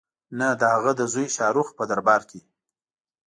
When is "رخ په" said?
1.57-1.83